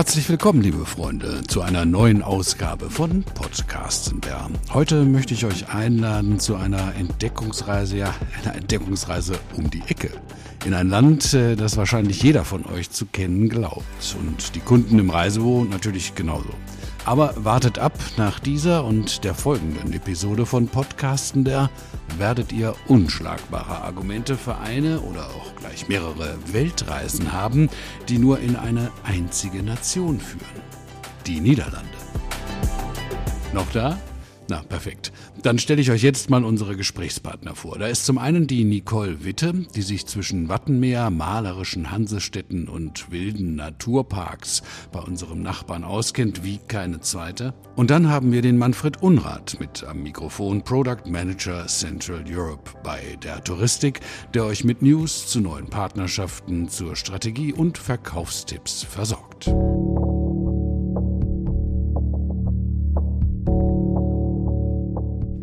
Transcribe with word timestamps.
Herzlich 0.00 0.30
willkommen, 0.30 0.62
liebe 0.62 0.86
Freunde, 0.86 1.42
zu 1.46 1.60
einer 1.60 1.84
neuen 1.84 2.22
Ausgabe 2.22 2.88
von 2.88 3.22
Podcastenbär. 3.22 4.48
Heute 4.72 5.04
möchte 5.04 5.34
ich 5.34 5.44
euch 5.44 5.68
einladen 5.68 6.40
zu 6.40 6.56
einer 6.56 6.94
Entdeckungsreise, 6.94 7.98
ja, 7.98 8.14
einer 8.42 8.54
Entdeckungsreise 8.54 9.38
um 9.58 9.68
die 9.68 9.82
Ecke. 9.88 10.08
In 10.64 10.72
ein 10.72 10.88
Land, 10.88 11.34
äh, 11.34 11.54
das 11.54 11.76
wahrscheinlich 11.76 12.22
jeder 12.22 12.46
von 12.46 12.64
euch 12.64 12.90
zu 12.90 13.04
kennen 13.04 13.50
glaubt. 13.50 14.16
Und 14.18 14.54
die 14.54 14.60
Kunden 14.60 14.98
im 14.98 15.10
Reisebüro 15.10 15.64
natürlich 15.64 16.14
genauso. 16.14 16.48
Aber 17.04 17.34
wartet 17.36 17.78
ab, 17.78 17.98
nach 18.16 18.38
dieser 18.38 18.84
und 18.84 19.24
der 19.24 19.34
folgenden 19.34 19.92
Episode 19.92 20.46
von 20.46 20.68
Podcasten 20.68 21.44
der 21.44 21.70
werdet 22.18 22.52
ihr 22.52 22.74
unschlagbare 22.88 23.82
Argumente 23.82 24.36
für 24.36 24.58
eine 24.58 25.00
oder 25.00 25.26
auch 25.26 25.54
gleich 25.56 25.88
mehrere 25.88 26.36
Weltreisen 26.52 27.32
haben, 27.32 27.68
die 28.08 28.18
nur 28.18 28.40
in 28.40 28.56
eine 28.56 28.90
einzige 29.04 29.62
Nation 29.62 30.20
führen. 30.20 30.62
Die 31.26 31.40
Niederlande. 31.40 31.88
Noch 33.52 33.70
da? 33.72 33.98
Na, 34.50 34.64
perfekt. 34.64 35.12
Dann 35.44 35.60
stelle 35.60 35.80
ich 35.80 35.92
euch 35.92 36.02
jetzt 36.02 36.28
mal 36.28 36.44
unsere 36.44 36.76
Gesprächspartner 36.76 37.54
vor. 37.54 37.78
Da 37.78 37.86
ist 37.86 38.04
zum 38.04 38.18
einen 38.18 38.48
die 38.48 38.64
Nicole 38.64 39.24
Witte, 39.24 39.54
die 39.76 39.82
sich 39.82 40.06
zwischen 40.06 40.48
Wattenmeer, 40.48 41.08
malerischen 41.10 41.92
Hansestädten 41.92 42.68
und 42.68 43.12
wilden 43.12 43.54
Naturparks 43.54 44.62
bei 44.90 44.98
unserem 44.98 45.40
Nachbarn 45.44 45.84
auskennt 45.84 46.42
wie 46.42 46.58
keine 46.66 46.98
zweite. 46.98 47.54
Und 47.76 47.90
dann 47.90 48.08
haben 48.08 48.32
wir 48.32 48.42
den 48.42 48.58
Manfred 48.58 49.00
Unrath 49.04 49.60
mit 49.60 49.84
am 49.84 50.02
Mikrofon 50.02 50.64
Product 50.64 51.06
Manager 51.06 51.68
Central 51.68 52.24
Europe 52.28 52.72
bei 52.82 53.16
der 53.22 53.44
Touristik, 53.44 54.00
der 54.34 54.46
euch 54.46 54.64
mit 54.64 54.82
News 54.82 55.28
zu 55.28 55.40
neuen 55.40 55.68
Partnerschaften, 55.68 56.68
zur 56.68 56.96
Strategie 56.96 57.52
und 57.52 57.78
Verkaufstipps 57.78 58.82
versorgt. 58.82 59.48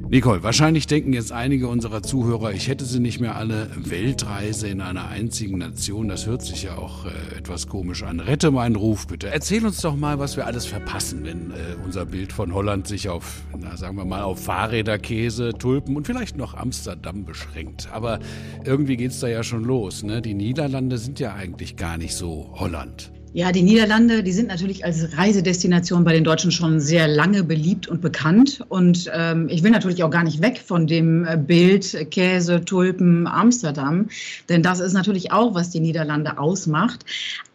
Nicole, 0.09 0.41
wahrscheinlich 0.41 0.88
denken 0.88 1.11
jetzt 1.11 1.33
einige 1.33 1.67
unserer 1.67 2.02
Zuhörer, 2.02 2.53
ich 2.53 2.69
hätte 2.69 2.86
sie 2.86 3.02
nicht 3.02 3.19
mehr 3.19 3.36
alle. 3.36 3.69
Weltreise 3.75 4.69
in 4.69 4.80
einer 4.80 5.09
einzigen 5.09 5.58
Nation, 5.58 6.08
das 6.08 6.25
hört 6.25 6.44
sich 6.44 6.64
ja 6.64 6.77
auch 6.77 7.05
äh, 7.05 7.38
etwas 7.38 7.67
komisch 7.67 8.03
an. 8.03 8.22
Rette 8.22 8.49
meinen 8.52 8.77
Ruf 8.77 9.08
bitte. 9.08 9.27
Erzähl 9.27 9.66
uns 9.66 9.81
doch 9.81 9.97
mal, 9.97 10.17
was 10.17 10.38
wir 10.38 10.45
alles 10.45 10.66
verpassen, 10.66 11.25
wenn 11.25 11.52
äh, 11.52 11.75
unser 11.83 12.05
Bild 12.05 12.31
von 12.31 12.53
Holland 12.53 12.88
sich 12.88 13.09
auf, 13.09 13.41
na, 13.59 13.75
sagen 13.75 13.97
wir 13.97 14.05
mal, 14.05 14.22
auf 14.22 14.41
Fahrräder, 14.41 14.97
Käse, 14.97 15.52
Tulpen 15.52 15.97
und 15.97 16.08
vielleicht 16.08 16.38
noch 16.38 16.53
Amsterdam 16.53 17.25
beschränkt. 17.25 17.89
Aber 17.92 18.19
irgendwie 18.64 18.95
geht's 18.95 19.19
da 19.19 19.27
ja 19.27 19.44
schon 19.44 19.66
los. 19.66 20.03
Ne? 20.03 20.21
Die 20.21 20.36
Niederlande 20.36 20.99
sind 20.99 21.19
ja 21.19 21.33
eigentlich 21.33 21.75
gar 21.75 21.97
nicht 21.97 22.16
so 22.16 22.53
Holland. 22.53 23.11
Ja, 23.33 23.52
die 23.52 23.61
Niederlande, 23.61 24.23
die 24.23 24.31
sind 24.31 24.47
natürlich 24.47 24.86
als 24.86 25.17
Reisedestination 25.17 26.03
bei 26.03 26.14
den 26.14 26.23
Deutschen 26.23 26.50
schon 26.50 26.80
sehr 26.80 27.08
lange 27.08 27.44
beliebt 27.44 27.88
und 27.88 28.02
bekannt. 28.02 28.64
Und 28.70 29.11
ähm, 29.14 29.47
ich 29.50 29.64
will 29.64 29.72
natürlich 29.72 30.03
auch 30.03 30.09
gar 30.09 30.23
nicht 30.23 30.42
weg 30.42 30.64
von 30.66 30.88
dem 30.88 31.25
äh, 31.25 31.38
Bild 31.38 32.09
Käse, 32.09 32.64
Tulpen, 32.64 33.28
Amsterdam, 33.28 34.08
denn 34.50 34.64
das 34.64 34.80
ist 34.80 34.94
natürlich 34.94 35.31
auch, 35.31 35.53
was 35.53 35.70
die 35.70 35.81
Niederlande 35.81 36.38
ausmacht. 36.39 37.05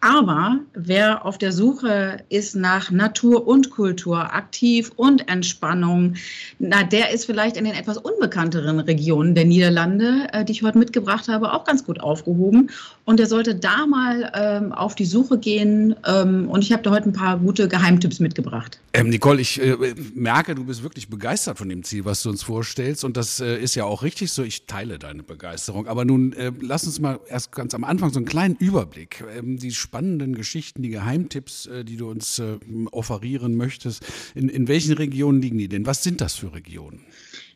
Aber 0.04 0.58
wer 0.74 1.24
auf 1.24 1.38
der 1.38 1.52
Suche 1.52 2.18
ist 2.28 2.56
nach 2.56 2.90
Natur 2.90 3.46
und 3.46 3.70
Kultur, 3.70 4.34
aktiv 4.34 4.90
und 4.96 5.28
Entspannung, 5.28 6.14
na, 6.58 6.82
der 6.82 7.12
ist 7.12 7.24
vielleicht 7.24 7.56
in 7.56 7.64
den 7.64 7.74
etwas 7.74 7.98
unbekannteren 7.98 8.80
Regionen 8.80 9.36
der 9.36 9.44
Niederlande, 9.44 10.26
äh, 10.32 10.44
die 10.44 10.52
ich 10.52 10.62
heute 10.64 10.78
mitgebracht 10.78 11.28
habe, 11.28 11.52
auch 11.52 11.64
ganz 11.64 11.84
gut 11.84 12.00
aufgehoben. 12.00 12.70
Und 13.04 13.20
der 13.20 13.26
sollte 13.26 13.54
da 13.54 13.86
mal 13.86 14.32
ähm, 14.34 14.72
auf 14.72 14.96
die 14.96 15.04
Suche 15.04 15.38
gehen. 15.38 15.61
Ähm, 15.62 16.48
und 16.48 16.62
ich 16.62 16.72
habe 16.72 16.82
da 16.82 16.90
heute 16.90 17.08
ein 17.08 17.12
paar 17.12 17.38
gute 17.38 17.68
Geheimtipps 17.68 18.20
mitgebracht. 18.20 18.80
Ähm, 18.92 19.08
Nicole, 19.08 19.40
ich 19.40 19.60
äh, 19.60 19.76
merke, 20.14 20.54
du 20.54 20.64
bist 20.64 20.82
wirklich 20.82 21.08
begeistert 21.08 21.58
von 21.58 21.68
dem 21.68 21.82
Ziel, 21.82 22.04
was 22.04 22.22
du 22.22 22.30
uns 22.30 22.42
vorstellst. 22.42 23.04
Und 23.04 23.16
das 23.16 23.40
äh, 23.40 23.56
ist 23.58 23.74
ja 23.74 23.84
auch 23.84 24.02
richtig 24.02 24.32
so. 24.32 24.42
Ich 24.42 24.66
teile 24.66 24.98
deine 24.98 25.22
Begeisterung. 25.22 25.86
Aber 25.86 26.04
nun 26.04 26.32
äh, 26.32 26.52
lass 26.60 26.84
uns 26.84 27.00
mal 27.00 27.20
erst 27.28 27.52
ganz 27.52 27.74
am 27.74 27.84
Anfang 27.84 28.12
so 28.12 28.18
einen 28.18 28.26
kleinen 28.26 28.56
Überblick. 28.56 29.24
Ähm, 29.36 29.58
die 29.58 29.72
spannenden 29.72 30.34
Geschichten, 30.34 30.82
die 30.82 30.90
Geheimtipps, 30.90 31.66
äh, 31.66 31.84
die 31.84 31.96
du 31.96 32.10
uns 32.10 32.38
äh, 32.38 32.58
offerieren 32.90 33.56
möchtest. 33.56 34.04
In, 34.34 34.48
in 34.48 34.68
welchen 34.68 34.94
Regionen 34.94 35.40
liegen 35.40 35.58
die 35.58 35.68
denn? 35.68 35.86
Was 35.86 36.02
sind 36.02 36.20
das 36.20 36.34
für 36.34 36.52
Regionen? 36.52 37.00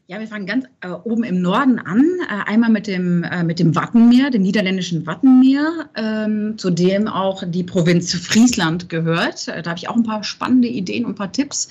Ja, 0.08 0.20
wir 0.20 0.28
fangen 0.28 0.46
ganz 0.46 0.66
äh, 0.82 0.88
oben 0.88 1.24
im 1.24 1.42
Norden 1.42 1.80
an. 1.80 2.04
Äh, 2.28 2.48
einmal 2.48 2.70
mit 2.70 2.86
dem, 2.86 3.24
äh, 3.24 3.42
mit 3.42 3.58
dem 3.58 3.74
Wattenmeer, 3.74 4.30
dem 4.30 4.42
niederländischen 4.42 5.04
Wattenmeer, 5.04 5.90
ähm, 5.96 6.56
zu 6.58 6.70
dem 6.70 7.08
auch 7.08 7.42
die 7.44 7.64
Provinz 7.64 8.14
Friesland 8.14 8.88
gehört. 8.88 9.48
Äh, 9.48 9.62
da 9.62 9.70
habe 9.70 9.78
ich 9.78 9.88
auch 9.88 9.96
ein 9.96 10.04
paar 10.04 10.22
spannende 10.22 10.68
Ideen 10.68 11.04
und 11.04 11.12
ein 11.12 11.16
paar 11.16 11.32
Tipps. 11.32 11.68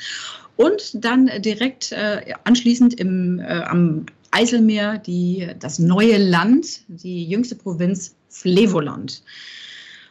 Und 0.57 1.06
dann 1.06 1.29
direkt 1.40 1.94
äh, 1.94 2.34
anschließend 2.44 2.96
im, 2.96 3.40
äh, 3.40 3.62
am 3.62 4.06
Eiselmeer 4.31 4.97
die, 4.97 5.47
das 5.57 5.79
neue 5.79 6.17
Land, 6.17 6.81
die 6.90 7.23
jüngste 7.23 7.56
Provinz 7.56 8.16
Flevoland. 8.28 9.23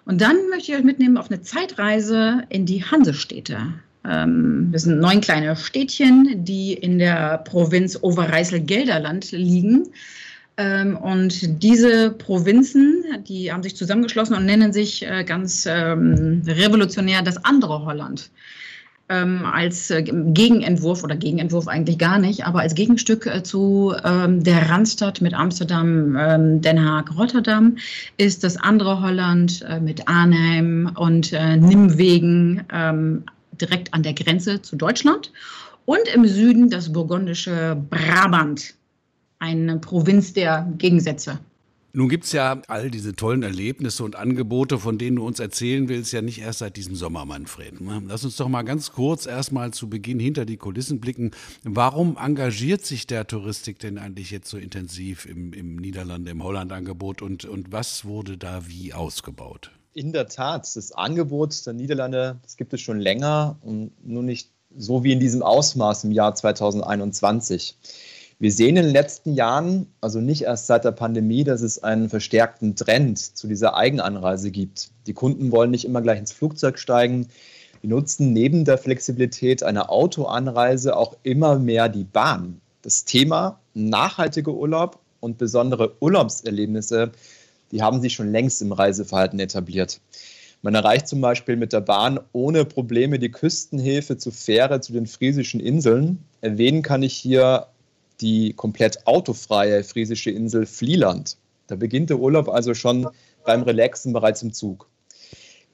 Und 0.07 0.23
dann 0.23 0.37
möchte 0.49 0.73
ich 0.73 0.79
euch 0.79 0.85
mitnehmen 0.85 1.19
auf 1.19 1.31
eine 1.31 1.43
Zeitreise 1.43 2.45
in 2.49 2.65
die 2.65 2.85
Hansestädte. 2.85 3.75
Ähm, 4.09 4.69
das 4.73 4.83
sind 4.83 5.01
neun 5.01 5.21
kleine 5.21 5.57
Städtchen, 5.57 6.45
die 6.45 6.75
in 6.75 6.99
der 6.99 7.39
Provinz 7.39 7.99
Overijssel-Gelderland 8.01 9.33
liegen. 9.33 9.89
Ähm, 10.57 10.97
und 10.97 11.63
diese 11.63 12.11
Provinzen, 12.11 13.05
die 13.27 13.53
haben 13.53 13.63
sich 13.63 13.77
zusammengeschlossen 13.77 14.37
und 14.37 14.47
nennen 14.47 14.73
sich 14.73 15.05
äh, 15.05 15.25
ganz 15.25 15.67
ähm, 15.69 16.43
revolutionär 16.47 17.23
das 17.23 17.45
andere 17.45 17.85
Holland. 17.85 18.31
Ähm, 19.11 19.45
als 19.45 19.91
äh, 19.91 20.03
Gegenentwurf 20.03 21.05
oder 21.05 21.17
Gegenentwurf 21.17 21.69
eigentlich 21.69 21.99
gar 21.99 22.19
nicht, 22.19 22.47
aber 22.47 22.61
als 22.61 22.75
Gegenstück 22.75 23.27
äh, 23.27 23.43
zu 23.43 23.95
ähm, 24.03 24.43
der 24.43 24.71
Randstadt 24.71 25.21
mit 25.21 25.35
Amsterdam, 25.35 26.17
ähm, 26.19 26.63
Den 26.63 26.83
Haag, 26.83 27.15
Rotterdam 27.19 27.77
ist 28.17 28.45
das 28.45 28.57
andere 28.57 29.03
Holland 29.03 29.63
mit 29.83 30.09
Arnhem 30.09 30.91
und 30.95 31.33
Nimwegen 31.33 32.63
ähm, 32.73 33.25
direkt 33.61 33.93
an 33.95 34.03
der 34.03 34.15
Grenze 34.15 34.63
zu 34.63 34.77
Deutschland 34.77 35.33
und 35.85 36.07
im 36.15 36.27
Süden 36.27 36.71
das 36.71 36.93
burgundische 36.93 37.77
Brabant, 37.91 38.75
eine 39.39 39.79
Provinz 39.79 40.33
der 40.33 40.67
Gegensätze. 40.79 41.39
Nun 41.97 42.09
gibt 42.09 42.25
es 42.25 42.33
ja 42.33 42.61
all 42.67 42.91
diese 42.91 43.15
tollen 43.15 43.45
Erlebnisse 43.45 44.03
und 44.03 44.17
Angebote, 44.17 44.81
von 44.81 44.99
denen 44.99 45.15
du 45.15 45.25
uns 45.25 45.39
erzählen 45.39 45.89
willst, 45.89 46.13
ja 46.13 46.23
nicht 46.23 46.41
erst 46.41 46.59
seit 46.59 46.77
diesem 46.77 46.97
Sommer, 46.97 47.25
Manfred. 47.25 47.81
Ne? 47.81 48.03
Lass 48.09 48.25
uns 48.25 48.37
doch 48.37 48.49
mal 48.49 48.65
ganz 48.65 48.91
kurz 48.91 49.27
erstmal 49.27 49.73
zu 49.73 49.89
Beginn 49.89 50.19
hinter 50.19 50.45
die 50.45 50.57
Kulissen 50.57 50.99
blicken. 50.99 51.31
Warum 51.63 52.17
engagiert 52.17 52.85
sich 52.85 53.07
der 53.07 53.29
Touristik 53.29 53.79
denn 53.79 53.99
eigentlich 53.99 54.33
jetzt 54.33 54.51
so 54.51 54.59
intensiv 54.59 55.25
im, 55.25 55.53
im 55.53 55.77
Niederlande, 55.77 56.33
im 56.33 56.43
Holland-Angebot 56.43 57.23
und, 57.23 57.45
und 57.45 57.71
was 57.71 58.05
wurde 58.05 58.39
da 58.39 58.67
wie 58.67 58.93
ausgebaut? 58.93 59.71
In 59.97 60.13
der 60.13 60.27
Tat, 60.27 60.75
das 60.75 60.91
Angebot 60.91 61.65
der 61.67 61.73
Niederlande, 61.73 62.37
das 62.43 62.57
gibt 62.57 62.75
es 62.75 62.81
schon 62.81 62.99
länger 62.99 63.57
und 63.63 63.93
nur 64.05 64.25
nicht 64.25 64.51
so 64.77 65.05
wie 65.05 65.13
in 65.13 65.21
diesem 65.21 65.41
Ausmaß 65.41 66.03
im 66.03 66.11
Jahr 66.11 66.35
2021. 66.35 67.79
Wir 68.41 68.51
sehen 68.51 68.77
in 68.77 68.87
den 68.87 68.93
letzten 68.93 69.35
Jahren, 69.35 69.87
also 70.01 70.21
nicht 70.21 70.43
erst 70.43 70.67
seit 70.67 70.85
der 70.85 70.91
Pandemie, 70.91 71.45
dass 71.45 71.63
es 71.63 71.81
einen 71.85 72.09
verstärkten 72.09 72.75
Trend 72.75 73.21
zu 73.21 73.47
dieser 73.47 73.77
Eigenanreise 73.77 74.51
gibt. 74.51 74.91
Die 75.07 75.13
Kunden 75.13 75.53
wollen 75.53 75.71
nicht 75.71 75.85
immer 75.85 76.03
gleich 76.03 76.19
ins 76.19 76.33
Flugzeug 76.33 76.81
steigen. 76.81 77.29
Die 77.85 77.87
nutzen 77.87 78.33
neben 78.33 78.65
der 78.65 78.79
Flexibilität 78.79 79.63
einer 79.63 79.91
Autoanreise 79.91 80.97
auch 80.97 81.17
immer 81.23 81.61
mehr 81.61 81.89
die 81.89 82.03
Bahn. 82.03 82.61
Das 82.83 83.05
Thema 83.05 83.61
nachhaltiger 83.75 84.53
Urlaub 84.53 84.99
und 85.21 85.39
besondere 85.39 85.95
Urlaubserlebnisse, 86.01 87.13
die 87.73 87.83
haben 87.83 88.01
sich 88.01 88.15
schon 88.15 88.31
längst 88.31 88.63
im 88.63 88.73
Reiseverhalten 88.73 89.39
etabliert. 89.41 90.01
Man 90.63 90.75
erreicht 90.75 91.09
zum 91.09 91.21
Beispiel 91.21 91.57
mit 91.57 91.73
der 91.73 91.83
Bahn 91.83 92.19
ohne 92.33 92.65
Probleme 92.65 93.19
die 93.19 93.31
Küstenhilfe 93.31 94.17
zu 94.17 94.31
Fähre 94.31 94.81
zu 94.81 94.95
den 94.95 95.07
friesischen 95.07 95.61
Inseln. 95.61 96.25
Erwähnen 96.41 96.83
kann 96.83 97.03
ich 97.03 97.15
hier 97.15 97.67
die 98.21 98.55
komplett 98.55 99.07
autofreie 99.07 99.85
friesische 99.85 100.31
Insel 100.31 100.65
Flieland. 100.65 101.37
Da 101.67 101.77
beginnt 101.77 102.11
der 102.11 102.19
Urlaub 102.19 102.49
also 102.49 102.73
schon 102.75 103.09
beim 103.45 103.63
Relaxen 103.63 104.13
bereits 104.13 104.43
im 104.43 104.53
Zug. 104.53 104.89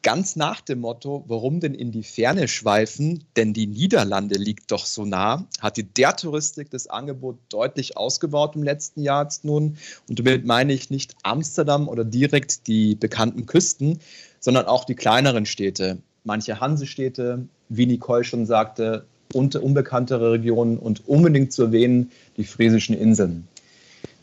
Ganz 0.02 0.35
nach 0.35 0.62
dem 0.62 0.81
Motto, 0.81 1.25
warum 1.26 1.61
denn 1.61 1.75
in 1.75 1.93
die 1.93 2.02
Ferne 2.02 2.49
schweifen, 2.49 3.25
denn 3.37 3.52
die 3.52 3.67
Niederlande 3.67 4.37
liegt 4.37 4.70
doch 4.70 4.87
so 4.87 5.05
nah, 5.05 5.47
hat 5.61 5.76
die 5.76 5.82
der 5.82 6.17
Touristik 6.17 6.70
das 6.70 6.87
Angebot 6.87 7.37
deutlich 7.50 7.99
ausgebaut 7.99 8.56
im 8.56 8.62
letzten 8.62 9.02
Jahr 9.02 9.25
jetzt 9.25 9.44
nun. 9.44 9.76
Und 10.08 10.19
damit 10.19 10.47
meine 10.47 10.73
ich 10.73 10.88
nicht 10.88 11.17
Amsterdam 11.23 11.87
oder 11.87 12.05
direkt 12.05 12.67
die 12.67 12.94
bekannten 12.94 13.44
Küsten, 13.44 14.00
sondern 14.38 14.64
auch 14.64 14.85
die 14.85 14.94
kleineren 14.94 15.44
Städte. 15.44 15.99
Manche 16.25 16.61
Hansestädte, 16.61 17.46
wie 17.69 17.85
Nicole 17.85 18.25
schon 18.25 18.46
sagte, 18.46 19.05
und 19.35 19.55
unbekanntere 19.55 20.32
Regionen 20.32 20.79
und 20.79 21.06
unbedingt 21.08 21.53
zu 21.53 21.64
erwähnen 21.64 22.11
die 22.38 22.44
friesischen 22.44 22.96
Inseln. 22.96 23.46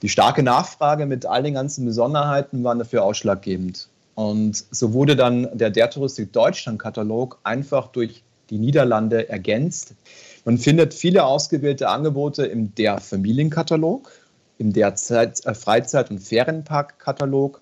Die 0.02 0.10
starke 0.10 0.42
Nachfrage 0.44 1.06
mit 1.06 1.26
all 1.26 1.44
den 1.44 1.54
ganzen 1.54 1.86
Besonderheiten 1.86 2.64
war 2.64 2.76
dafür 2.76 3.04
ausschlaggebend. 3.04 3.90
Und 4.18 4.66
so 4.72 4.94
wurde 4.94 5.16
dann 5.16 5.48
der 5.56 5.70
Der 5.70 5.92
Touristik 5.92 6.34
Deutschland-Katalog 6.34 7.38
einfach 7.44 7.90
durch 7.90 8.24
die 8.50 8.58
Niederlande 8.58 9.30
ergänzt. 9.30 9.94
Man 10.44 10.58
findet 10.58 10.96
viele 10.96 11.24
ausgewählte 11.24 11.88
Angebote 11.88 12.48
im 12.48 12.74
Der 12.74 13.00
Familienkatalog, 13.00 14.10
im 14.58 14.74
Der 14.74 14.96
Zeit, 14.96 15.46
äh, 15.46 15.54
Freizeit- 15.54 16.10
und 16.10 16.18
Ferienparkkatalog. 16.18 17.62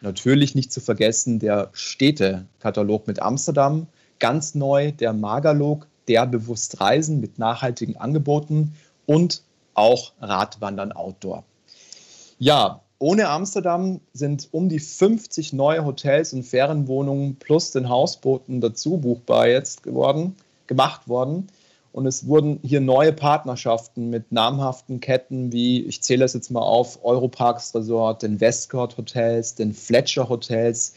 Natürlich 0.00 0.56
nicht 0.56 0.72
zu 0.72 0.80
vergessen 0.80 1.38
der 1.38 1.70
Städtekatalog 1.74 3.06
mit 3.06 3.22
Amsterdam. 3.22 3.86
Ganz 4.18 4.56
neu 4.56 4.90
der 4.90 5.12
Magalog, 5.12 5.86
der 6.08 6.26
bewusst 6.26 6.80
Reisen 6.80 7.20
mit 7.20 7.38
nachhaltigen 7.38 7.96
Angeboten 7.98 8.74
und 9.06 9.44
auch 9.74 10.12
Radwandern 10.20 10.90
Outdoor. 10.90 11.44
Ja, 12.40 12.80
ohne 13.04 13.28
Amsterdam 13.28 14.00
sind 14.14 14.48
um 14.50 14.70
die 14.70 14.78
50 14.78 15.52
neue 15.52 15.84
Hotels 15.84 16.32
und 16.32 16.42
Ferienwohnungen 16.42 17.36
plus 17.36 17.70
den 17.70 17.90
Hausbooten 17.90 18.62
dazu 18.62 18.96
buchbar 18.96 19.46
jetzt 19.46 19.82
geworden, 19.82 20.36
gemacht 20.68 21.06
worden. 21.06 21.48
Und 21.92 22.06
es 22.06 22.26
wurden 22.26 22.60
hier 22.62 22.80
neue 22.80 23.12
Partnerschaften 23.12 24.08
mit 24.08 24.32
namhaften 24.32 25.00
Ketten 25.00 25.52
wie, 25.52 25.84
ich 25.84 26.00
zähle 26.02 26.20
das 26.20 26.32
jetzt 26.32 26.50
mal 26.50 26.62
auf, 26.62 27.04
Europarks 27.04 27.74
Resort, 27.74 28.22
den 28.22 28.40
Westcourt 28.40 28.96
Hotels, 28.96 29.54
den 29.54 29.74
Fletcher 29.74 30.30
Hotels, 30.30 30.94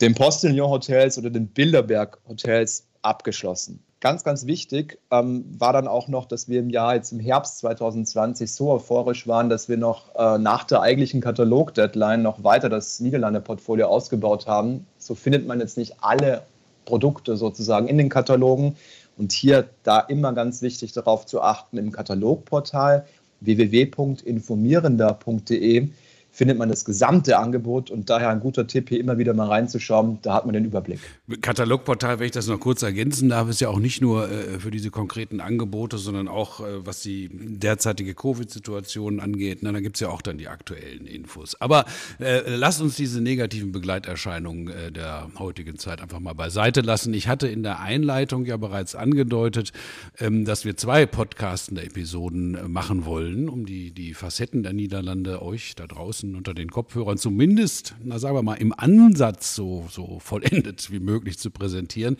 den 0.00 0.14
Postillon 0.14 0.70
Hotels 0.70 1.18
oder 1.18 1.28
den 1.28 1.48
Bilderberg 1.48 2.18
Hotels 2.28 2.86
abgeschlossen. 3.02 3.82
Ganz, 4.02 4.24
ganz 4.24 4.46
wichtig 4.46 4.98
ähm, 5.10 5.44
war 5.58 5.72
dann 5.72 5.86
auch 5.86 6.08
noch, 6.08 6.26
dass 6.26 6.48
wir 6.48 6.58
im 6.58 6.70
Jahr 6.70 6.96
jetzt 6.96 7.12
im 7.12 7.20
Herbst 7.20 7.58
2020 7.58 8.52
so 8.52 8.72
euphorisch 8.72 9.28
waren, 9.28 9.48
dass 9.48 9.68
wir 9.68 9.76
noch 9.76 10.14
äh, 10.16 10.38
nach 10.38 10.64
der 10.64 10.80
eigentlichen 10.82 11.20
Katalog-Deadline 11.20 12.20
noch 12.20 12.42
weiter 12.42 12.68
das 12.68 12.98
Niederlande-Portfolio 13.00 13.86
ausgebaut 13.86 14.48
haben. 14.48 14.86
So 14.98 15.14
findet 15.14 15.46
man 15.46 15.60
jetzt 15.60 15.78
nicht 15.78 15.94
alle 16.00 16.42
Produkte 16.84 17.36
sozusagen 17.36 17.86
in 17.86 17.96
den 17.96 18.08
Katalogen, 18.08 18.74
und 19.16 19.32
hier 19.32 19.68
da 19.82 19.98
immer 20.00 20.32
ganz 20.32 20.62
wichtig 20.62 20.92
darauf 20.92 21.26
zu 21.26 21.42
achten, 21.42 21.76
im 21.78 21.90
Katalogportal 21.92 23.06
www.informierender.de 23.40 25.88
findet 26.32 26.58
man 26.58 26.70
das 26.70 26.86
gesamte 26.86 27.38
Angebot 27.38 27.90
und 27.90 28.08
daher 28.08 28.30
ein 28.30 28.40
guter 28.40 28.66
Tipp, 28.66 28.88
hier 28.88 28.98
immer 28.98 29.18
wieder 29.18 29.34
mal 29.34 29.48
reinzuschauen, 29.48 30.18
da 30.22 30.32
hat 30.34 30.46
man 30.46 30.54
den 30.54 30.64
Überblick. 30.64 30.98
Katalogportal, 31.42 32.18
wenn 32.18 32.26
ich 32.26 32.32
das 32.32 32.46
noch 32.46 32.58
kurz 32.58 32.82
ergänzen 32.82 33.28
darf, 33.28 33.50
ist 33.50 33.60
ja 33.60 33.68
auch 33.68 33.78
nicht 33.78 34.00
nur 34.00 34.30
äh, 34.30 34.58
für 34.58 34.70
diese 34.70 34.90
konkreten 34.90 35.40
Angebote, 35.40 35.98
sondern 35.98 36.28
auch, 36.28 36.60
äh, 36.60 36.86
was 36.86 37.02
die 37.02 37.28
derzeitige 37.30 38.14
Covid-Situation 38.14 39.20
angeht. 39.20 39.58
Na, 39.60 39.72
da 39.72 39.80
gibt 39.80 39.96
es 39.96 40.00
ja 40.00 40.08
auch 40.08 40.22
dann 40.22 40.38
die 40.38 40.48
aktuellen 40.48 41.06
Infos. 41.06 41.60
Aber 41.60 41.84
äh, 42.18 42.56
lasst 42.56 42.80
uns 42.80 42.96
diese 42.96 43.20
negativen 43.20 43.70
Begleiterscheinungen 43.70 44.68
äh, 44.68 44.90
der 44.90 45.28
heutigen 45.38 45.78
Zeit 45.78 46.00
einfach 46.00 46.20
mal 46.20 46.32
beiseite 46.32 46.80
lassen. 46.80 47.12
Ich 47.12 47.28
hatte 47.28 47.46
in 47.46 47.62
der 47.62 47.80
Einleitung 47.80 48.46
ja 48.46 48.56
bereits 48.56 48.94
angedeutet, 48.94 49.72
ähm, 50.18 50.46
dass 50.46 50.64
wir 50.64 50.78
zwei 50.78 51.04
podcastende 51.04 51.82
Episoden 51.82 52.54
äh, 52.54 52.68
machen 52.68 53.04
wollen, 53.04 53.50
um 53.50 53.66
die, 53.66 53.90
die 53.90 54.14
Facetten 54.14 54.62
der 54.62 54.72
Niederlande 54.72 55.42
euch 55.42 55.74
da 55.74 55.86
draußen 55.86 56.21
draußen 56.22 56.34
unter 56.34 56.54
den 56.54 56.70
Kopfhörern 56.70 57.18
zumindest, 57.18 57.94
na 58.02 58.18
sagen 58.18 58.36
wir 58.36 58.42
mal, 58.42 58.54
im 58.54 58.72
Ansatz 58.76 59.54
so, 59.54 59.86
so 59.90 60.18
vollendet 60.20 60.90
wie 60.90 61.00
möglich 61.00 61.38
zu 61.38 61.50
präsentieren. 61.50 62.16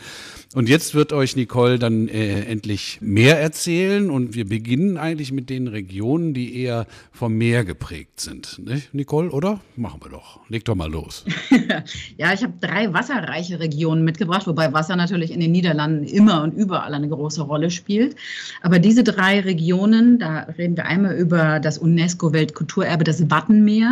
Und 0.55 0.69
jetzt 0.69 0.95
wird 0.95 1.13
euch 1.13 1.37
Nicole 1.37 1.79
dann 1.79 2.09
äh, 2.09 2.43
endlich 2.45 2.99
mehr 3.01 3.41
erzählen 3.41 4.11
und 4.11 4.35
wir 4.35 4.49
beginnen 4.49 4.97
eigentlich 4.97 5.33
mit 5.33 5.51
den 5.51 5.69
Regionen, 5.69 6.35
die 6.35 6.57
eher 6.57 6.87
vom 7.13 7.35
Meer 7.35 7.65
geprägt 7.65 8.21
sind. 8.21 8.61
Ne, 8.65 8.83
Nicole, 8.93 9.31
oder? 9.31 9.61
Machen 9.77 10.01
wir 10.03 10.11
doch. 10.11 10.41
Leg 10.49 10.65
doch 10.65 10.75
mal 10.75 10.91
los. 10.91 11.25
ja, 12.19 12.33
ich 12.33 12.43
habe 12.43 12.55
drei 12.61 12.93
wasserreiche 12.93 13.61
Regionen 13.61 14.05
mitgebracht, 14.05 14.47
wobei 14.47 14.73
Wasser 14.73 14.97
natürlich 14.97 15.31
in 15.31 15.41
den 15.41 15.53
Niederlanden 15.53 16.05
immer 16.05 16.43
und 16.43 16.53
überall 16.55 16.95
eine 16.95 17.09
große 17.09 17.43
Rolle 17.43 17.71
spielt. 17.71 18.17
Aber 18.63 18.79
diese 18.79 19.05
drei 19.05 19.41
Regionen, 19.41 20.19
da 20.19 20.41
reden 20.59 20.77
wir 20.77 20.87
einmal 20.87 21.17
über 21.17 21.61
das 21.61 21.79
UNESCO-Weltkulturerbe, 21.79 23.05
das 23.05 23.31
Wattenmeer. 23.31 23.92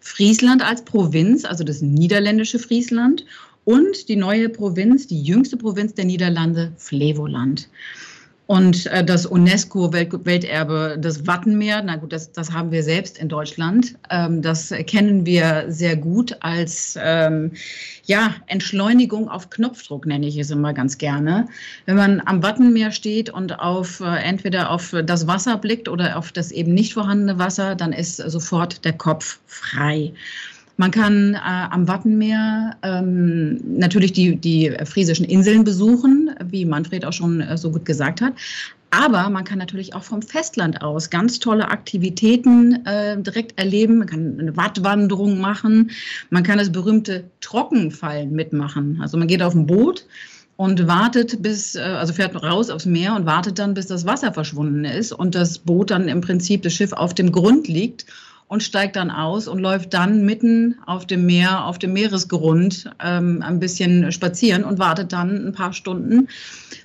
Friesland 0.00 0.62
als 0.62 0.84
Provinz, 0.84 1.44
also 1.44 1.64
das 1.64 1.82
niederländische 1.82 2.58
Friesland 2.58 3.24
und 3.64 4.08
die 4.08 4.16
neue 4.16 4.48
Provinz, 4.48 5.06
die 5.06 5.22
jüngste 5.22 5.56
Provinz 5.56 5.94
der 5.94 6.04
Niederlande, 6.04 6.72
Flevoland. 6.76 7.68
Und 8.46 8.86
äh, 8.86 9.04
das 9.04 9.26
UNESCO-Welterbe, 9.26 10.98
das 11.00 11.26
Wattenmeer, 11.26 11.82
na 11.84 11.96
gut, 11.96 12.12
das, 12.12 12.30
das 12.30 12.52
haben 12.52 12.70
wir 12.70 12.84
selbst 12.84 13.18
in 13.18 13.28
Deutschland. 13.28 13.96
Ähm, 14.08 14.40
das 14.40 14.72
kennen 14.86 15.26
wir 15.26 15.64
sehr 15.68 15.96
gut 15.96 16.36
als 16.40 16.96
ähm, 17.02 17.52
ja, 18.04 18.34
Entschleunigung 18.46 19.28
auf 19.28 19.50
Knopfdruck, 19.50 20.06
nenne 20.06 20.28
ich 20.28 20.38
es 20.38 20.50
immer 20.50 20.72
ganz 20.72 20.96
gerne. 20.96 21.48
Wenn 21.86 21.96
man 21.96 22.22
am 22.24 22.40
Wattenmeer 22.40 22.92
steht 22.92 23.30
und 23.30 23.58
auf 23.58 23.98
äh, 23.98 24.16
entweder 24.18 24.70
auf 24.70 24.94
das 25.04 25.26
Wasser 25.26 25.56
blickt 25.56 25.88
oder 25.88 26.16
auf 26.16 26.30
das 26.30 26.52
eben 26.52 26.72
nicht 26.72 26.94
vorhandene 26.94 27.40
Wasser, 27.40 27.74
dann 27.74 27.92
ist 27.92 28.16
sofort 28.16 28.84
der 28.84 28.92
Kopf 28.92 29.40
frei. 29.46 30.12
Man 30.76 30.90
kann 30.90 31.34
äh, 31.34 31.38
am 31.38 31.88
Wattenmeer 31.88 32.76
ähm, 32.82 33.60
natürlich 33.78 34.12
die, 34.12 34.36
die 34.36 34.76
friesischen 34.84 35.24
Inseln 35.24 35.64
besuchen, 35.64 36.34
wie 36.44 36.66
Manfred 36.66 37.04
auch 37.06 37.14
schon 37.14 37.40
äh, 37.40 37.56
so 37.56 37.70
gut 37.70 37.86
gesagt 37.86 38.20
hat. 38.20 38.34
Aber 38.90 39.28
man 39.30 39.44
kann 39.44 39.58
natürlich 39.58 39.94
auch 39.94 40.04
vom 40.04 40.22
Festland 40.22 40.82
aus 40.82 41.10
ganz 41.10 41.38
tolle 41.38 41.68
Aktivitäten 41.68 42.86
äh, 42.86 43.20
direkt 43.20 43.58
erleben. 43.58 43.98
Man 43.98 44.06
kann 44.06 44.38
eine 44.38 44.56
Wattwanderung 44.56 45.40
machen. 45.40 45.90
Man 46.30 46.42
kann 46.42 46.58
das 46.58 46.70
berühmte 46.70 47.24
Trockenfallen 47.40 48.32
mitmachen. 48.32 48.98
Also 49.00 49.18
man 49.18 49.28
geht 49.28 49.42
auf 49.42 49.54
ein 49.54 49.66
Boot 49.66 50.06
und 50.56 50.86
wartet 50.86 51.42
bis, 51.42 51.74
äh, 51.74 51.80
also 51.80 52.12
fährt 52.12 52.40
raus 52.42 52.70
aufs 52.70 52.86
Meer 52.86 53.14
und 53.14 53.26
wartet 53.26 53.58
dann, 53.58 53.74
bis 53.74 53.86
das 53.86 54.06
Wasser 54.06 54.32
verschwunden 54.32 54.84
ist 54.84 55.12
und 55.12 55.34
das 55.34 55.58
Boot 55.58 55.90
dann 55.90 56.08
im 56.08 56.20
Prinzip, 56.20 56.62
das 56.62 56.74
Schiff 56.74 56.92
auf 56.92 57.14
dem 57.14 57.32
Grund 57.32 57.68
liegt 57.68 58.06
und 58.48 58.62
steigt 58.62 58.96
dann 58.96 59.10
aus 59.10 59.48
und 59.48 59.58
läuft 59.58 59.92
dann 59.92 60.24
mitten 60.24 60.76
auf 60.86 61.06
dem 61.06 61.26
Meer, 61.26 61.64
auf 61.64 61.78
dem 61.78 61.92
Meeresgrund 61.92 62.90
ähm, 63.02 63.42
ein 63.42 63.58
bisschen 63.58 64.12
spazieren 64.12 64.64
und 64.64 64.78
wartet 64.78 65.12
dann 65.12 65.48
ein 65.48 65.52
paar 65.52 65.72
Stunden, 65.72 66.28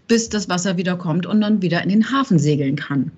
bis 0.07 0.29
das 0.29 0.49
Wasser 0.49 0.77
wieder 0.77 0.95
kommt 0.95 1.25
und 1.25 1.41
dann 1.41 1.61
wieder 1.61 1.83
in 1.83 1.89
den 1.89 2.11
Hafen 2.11 2.39
segeln 2.39 2.75
kann. 2.75 3.11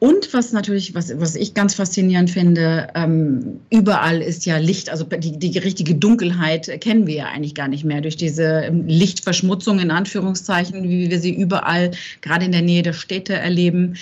Und 0.00 0.34
was 0.34 0.52
natürlich, 0.52 0.94
was, 0.94 1.18
was 1.18 1.34
ich 1.34 1.54
ganz 1.54 1.74
faszinierend 1.74 2.28
finde, 2.28 2.88
ähm, 2.94 3.60
überall 3.70 4.20
ist 4.20 4.44
ja 4.44 4.58
Licht, 4.58 4.90
also 4.90 5.04
die, 5.04 5.38
die 5.38 5.56
richtige 5.56 5.94
Dunkelheit 5.94 6.78
kennen 6.82 7.06
wir 7.06 7.14
ja 7.14 7.26
eigentlich 7.28 7.54
gar 7.54 7.68
nicht 7.68 7.84
mehr 7.84 8.02
durch 8.02 8.16
diese 8.16 8.64
ähm, 8.64 8.86
Lichtverschmutzung 8.86 9.78
in 9.78 9.90
Anführungszeichen, 9.90 10.82
wie 10.90 11.10
wir 11.10 11.20
sie 11.20 11.34
überall, 11.34 11.92
gerade 12.20 12.44
in 12.44 12.52
der 12.52 12.60
Nähe 12.60 12.82
der 12.82 12.92
Städte 12.92 13.32
erleben. 13.32 13.96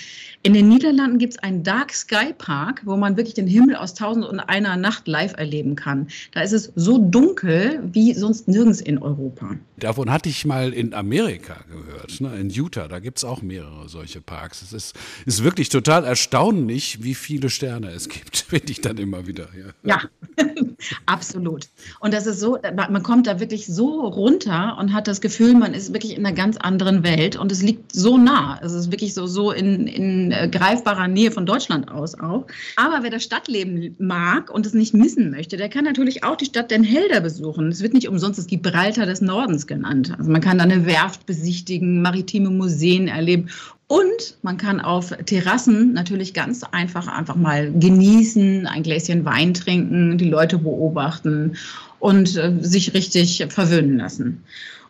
In 0.45 0.55
den 0.55 0.69
Niederlanden 0.69 1.19
gibt 1.19 1.35
es 1.35 1.39
einen 1.39 1.63
Dark 1.63 1.93
Sky 1.93 2.33
Park, 2.37 2.83
wo 2.85 2.97
man 2.97 3.17
wirklich 3.17 3.35
den 3.35 3.47
Himmel 3.47 3.77
aus 3.77 3.95
Tausend 3.95 4.25
und 4.25 4.41
einer 4.41 4.77
Nacht 4.77 5.07
live 5.07 5.35
erleben 5.37 5.77
kann. 5.77 6.09
Da 6.33 6.41
ist 6.41 6.53
es 6.53 6.73
so 6.75 6.99
dunkel 6.99 7.81
wie 7.93 8.13
sonst 8.13 8.49
nirgends 8.49 8.81
in 8.81 8.99
Europa. 8.99 9.55
Davon 9.77 10.11
hatte 10.11 10.29
ich 10.29 10.45
mal 10.45 10.73
in 10.73 10.95
Amerika 10.95 11.59
gehört, 11.71 12.21
ne? 12.21 12.35
in 12.41 12.51
Utah. 12.51 12.89
Da 12.89 12.99
gibt 12.99 13.19
es 13.19 13.25
auch 13.25 13.41
mehrere 13.41 13.89
solche 13.89 14.21
Parks. 14.21 14.63
Es 14.63 14.73
ist, 14.73 14.97
ist 15.27 15.45
wirklich 15.45 15.69
total 15.69 16.05
erstaunlich, 16.05 17.05
wie 17.05 17.15
viele 17.15 17.49
Sterne 17.49 17.91
es 17.91 18.09
gibt, 18.09 18.37
finde 18.49 18.73
ich 18.73 18.81
dann 18.81 18.99
immer 18.99 19.29
wieder. 19.29 19.47
Ja, 19.85 20.01
ja 20.39 20.45
absolut. 21.07 21.69
Und 22.01 22.15
das 22.15 22.27
ist 22.27 22.41
so, 22.41 22.59
man 22.75 23.03
kommt 23.05 23.29
da 23.29 23.39
wirklich 23.39 23.67
so 23.67 24.01
runter 24.01 24.77
und 24.81 24.93
hat 24.93 25.07
das 25.07 25.21
Gefühl, 25.21 25.55
man 25.55 25.73
ist 25.73 25.93
wirklich 25.93 26.17
in 26.17 26.27
einer 26.27 26.35
ganz 26.35 26.57
anderen 26.57 27.05
Welt 27.05 27.37
und 27.37 27.53
es 27.53 27.63
liegt 27.63 27.95
so 27.95 28.19
nah. 28.19 28.59
Es 28.61 28.73
ist 28.73 28.91
wirklich 28.91 29.15
so, 29.15 29.29
so 29.29 29.53
in, 29.53 29.87
in 29.87 30.32
äh, 30.33 30.49
greifbarer 30.49 31.09
Nähe 31.09 31.31
von 31.31 31.47
Deutschland 31.47 31.91
aus 31.91 32.19
auch. 32.19 32.47
Aber 32.77 33.03
wer 33.03 33.11
das 33.11 33.23
Stadtleben 33.23 33.95
mag 33.99 34.51
und 34.51 34.67
es 34.67 34.75
nicht 34.75 34.95
missen 34.95 35.31
möchte, 35.31 35.57
der 35.57 35.69
kann 35.69 35.85
natürlich 35.85 36.25
auch 36.25 36.37
die 36.37 36.47
Stadt 36.47 36.71
Den 36.71 36.85
Helder 36.85 37.21
besuchen. 37.21 37.69
Es 37.69 37.83
wird 37.83 37.95
nicht 37.95 38.09
umsonst 38.09 38.39
das 38.39 38.47
Gibraltar 38.47 39.07
des 39.07 39.21
Nordens 39.21 39.67
genannt. 39.67 40.12
Also 40.19 40.31
man 40.31 40.41
kann 40.41 40.59
da 40.59 40.65
eine 40.65 40.87
Werft 40.87 41.27
besichtigen, 41.27 42.03
maritime 42.03 42.51
Museen 42.51 43.09
erleben 43.09 43.49
und 43.93 44.39
man 44.41 44.57
kann 44.57 44.81
auf 44.81 45.12
Terrassen 45.27 45.93
natürlich 45.93 46.33
ganz 46.33 46.62
einfach 46.62 47.09
einfach 47.09 47.37
mal 47.37 47.71
genießen, 47.71 48.67
ein 48.67 48.83
Gläschen 48.83 49.27
Wein 49.27 49.53
trinken, 49.53 50.17
die 50.17 50.31
Leute 50.31 50.57
beobachten 50.57 51.57
und 51.99 52.35
äh, 52.39 52.55
sich 52.62 52.95
richtig 52.95 53.45
verwöhnen 53.51 53.99
lassen. 53.99 54.45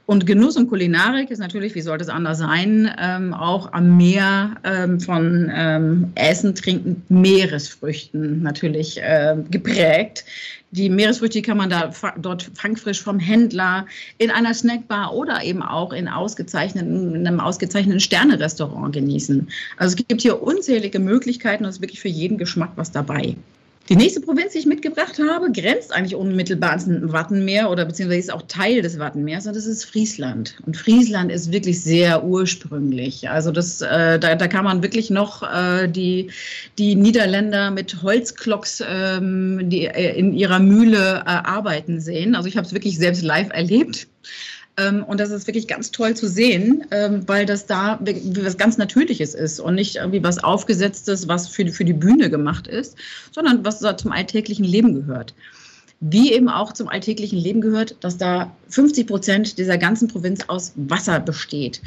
Und 0.07 0.27
Genuss 0.27 0.57
und 0.57 0.69
Kulinarik 0.69 1.31
ist 1.31 1.39
natürlich, 1.39 1.75
wie 1.75 1.81
sollte 1.81 2.03
es 2.03 2.11
anders 2.11 2.39
sein, 2.39 2.91
ähm, 2.99 3.33
auch 3.33 3.73
am 3.73 3.97
Meer 3.97 4.57
ähm, 4.65 4.99
von 4.99 5.51
ähm, 5.55 6.11
Essen, 6.17 6.55
Trinken, 6.55 7.03
Meeresfrüchten 7.09 8.43
natürlich 8.43 9.01
äh, 9.01 9.37
geprägt. 9.51 10.25
Die 10.73 10.89
Meeresfrüchte 10.89 11.43
kann 11.43 11.59
man 11.59 11.71
da 11.71 11.93
dort 12.19 12.51
fangfrisch 12.55 13.01
vom 13.01 13.21
Händler 13.21 13.87
in 14.19 14.31
einer 14.31 14.55
Snackbar 14.55 15.15
oder 15.15 15.43
eben 15.45 15.63
auch 15.63 15.93
in, 15.93 16.09
ausgezeichneten, 16.09 17.15
in 17.15 17.27
einem 17.27 17.41
ausgezeichneten 17.41 18.01
Sternerestaurant 18.01 18.95
genießen. 18.95 19.49
Also 19.77 19.97
es 19.97 20.07
gibt 20.09 20.23
hier 20.23 20.43
unzählige 20.43 20.99
Möglichkeiten 20.99 21.65
und 21.65 21.71
es 21.71 21.77
ist 21.77 21.83
wirklich 21.83 22.01
für 22.01 22.09
jeden 22.09 22.39
Geschmack 22.39 22.73
was 22.77 22.91
dabei. 22.91 23.37
Die 23.89 23.97
nächste 23.97 24.21
Provinz, 24.21 24.53
die 24.53 24.61
ich 24.61 24.67
mitgebracht 24.67 25.19
habe, 25.19 25.51
grenzt 25.51 25.93
eigentlich 25.93 26.15
unmittelbar 26.15 26.71
ans 26.71 26.87
Wattenmeer 26.89 27.69
oder 27.69 27.85
beziehungsweise 27.85 28.21
ist 28.21 28.33
auch 28.33 28.43
Teil 28.43 28.81
des 28.81 28.99
Wattenmeers 28.99 29.47
und 29.47 29.57
das 29.57 29.67
ist 29.67 29.85
Friesland. 29.85 30.57
Und 30.65 30.77
Friesland 30.77 31.33
ist 31.33 31.51
wirklich 31.51 31.83
sehr 31.83 32.25
ursprünglich. 32.25 33.29
Also 33.29 33.51
das, 33.51 33.81
äh, 33.81 34.21
da, 34.21 34.37
da 34.37 34.47
kann 34.47 34.65
man 34.65 34.83
wirklich 34.83 35.11
noch 35.11 35.43
äh, 35.43 35.89
die, 35.89 36.31
die 36.79 36.95
Niederländer 36.95 37.73
mit 37.73 38.03
Holzklocks 38.03 38.83
ähm, 38.89 39.69
die, 39.69 39.87
äh, 39.87 40.17
in 40.17 40.33
ihrer 40.33 40.61
Mühle 40.61 41.23
äh, 41.27 41.29
arbeiten 41.29 42.01
sehen. 42.01 42.37
Also 42.37 42.49
ich 42.49 42.57
habe 42.57 42.67
es 42.67 42.73
wirklich 42.73 42.99
selbst 42.99 43.23
live 43.23 43.51
erlebt. 43.51 44.07
Ähm, 44.79 45.05
und 45.05 45.21
das 45.21 45.31
ist 45.31 45.47
wirklich 45.47 45.69
ganz 45.69 45.91
toll 45.91 46.15
zu 46.15 46.27
sehen, 46.27 46.87
ähm, 46.91 47.23
weil 47.27 47.45
das 47.45 47.67
da 47.67 47.99
was 48.01 48.57
ganz 48.57 48.79
Natürliches 48.79 49.35
ist 49.35 49.61
und 49.61 49.75
nicht 49.75 49.97
irgendwie 49.97 50.23
was 50.23 50.43
Aufgesetztes, 50.43 51.29
was 51.29 51.49
für, 51.49 51.67
für 51.69 51.85
die 51.85 51.93
Bühne 51.93 52.31
gemacht 52.31 52.67
ist, 52.67 52.97
sondern 53.33 53.65
was 53.65 53.81
zum 53.81 54.13
alltäglichen 54.13 54.65
Leben 54.65 54.95
gehört. 54.95 55.35
Wie 56.01 56.33
eben 56.33 56.49
auch 56.49 56.73
zum 56.73 56.89
alltäglichen 56.89 57.39
Leben 57.39 57.61
gehört, 57.61 57.97
dass 58.01 58.17
da 58.17 58.57
50 58.71 59.07
Prozent 59.07 59.59
dieser 59.59 59.79
ganzen 59.79 60.09
Provinz 60.09 60.45
aus 60.49 60.73
Wasser 60.75 61.21
besteht. 61.21 61.81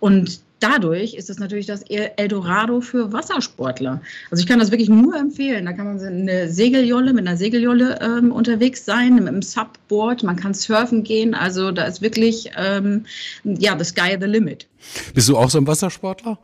Und 0.00 0.40
dadurch 0.60 1.14
ist 1.14 1.30
es 1.30 1.38
natürlich 1.38 1.66
das 1.66 1.82
Eldorado 1.82 2.80
für 2.80 3.12
Wassersportler. 3.12 4.00
Also 4.30 4.42
ich 4.42 4.48
kann 4.48 4.58
das 4.58 4.70
wirklich 4.70 4.88
nur 4.88 5.16
empfehlen. 5.16 5.66
Da 5.66 5.72
kann 5.72 5.86
man 5.86 6.00
eine 6.00 6.48
Segeljolle 6.50 7.12
mit 7.12 7.26
einer 7.26 7.36
Segeljolle 7.36 7.98
ähm, 8.00 8.32
unterwegs 8.32 8.84
sein, 8.84 9.14
mit 9.14 9.28
einem 9.28 9.42
Subboard, 9.42 10.22
man 10.22 10.36
kann 10.36 10.54
surfen 10.54 11.02
gehen. 11.02 11.34
Also 11.34 11.70
da 11.72 11.84
ist 11.84 12.02
wirklich, 12.02 12.50
ähm, 12.56 13.04
ja, 13.44 13.76
the 13.78 13.84
sky 13.84 14.16
the 14.20 14.26
limit. 14.26 14.66
Bist 15.14 15.28
du 15.28 15.36
auch 15.36 15.50
so 15.50 15.58
ein 15.58 15.66
Wassersportler? 15.66 16.38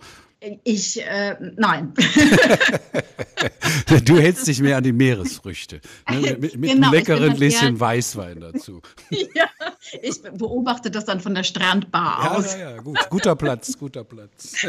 Ich, 0.65 1.03
äh, 1.03 1.35
nein. 1.57 1.95
du 4.05 4.19
hältst 4.19 4.47
dich 4.47 4.61
mehr 4.61 4.77
an 4.77 4.85
die 4.85 4.93
Meeresfrüchte. 4.93 5.81
Ne? 6.11 6.37
Mit, 6.39 6.57
mit 6.57 6.71
genau, 6.71 6.89
einem 6.89 6.93
leckeren 6.93 7.35
Gläschen 7.35 7.81
Weißwein 7.81 8.41
dazu. 8.41 8.83
ja, 9.11 9.47
ich 10.03 10.21
beobachte 10.23 10.91
das 10.91 11.07
dann 11.07 11.21
von 11.21 11.35
der 11.35 11.43
Strandbar 11.43 12.23
ja, 12.23 12.31
aus. 12.33 12.55
Ja, 12.55 12.71
ja, 12.73 12.77
gut. 12.77 12.99
Guter 13.09 13.35
Platz, 13.35 13.79
guter 13.79 14.05
Platz. 14.05 14.67